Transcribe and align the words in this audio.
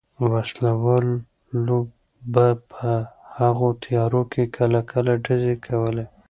وسله 0.33 0.71
والو 0.83 1.79
به 2.33 2.47
په 2.71 2.87
هغو 3.39 3.69
تیارو 3.83 4.21
کې 4.31 4.43
کله 4.57 4.79
کله 4.91 5.13
ډزې 5.25 5.55
کولې. 5.65 6.05